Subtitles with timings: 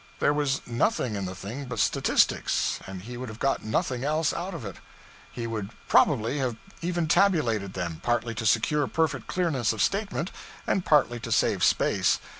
[0.17, 4.33] There was nothing in the thing but statistics, and he would have got nothing else
[4.33, 4.77] out of it.
[5.31, 10.31] He would probably have even tabulated them, partly to secure perfect clearness of statement,
[10.65, 12.17] and partly to save space.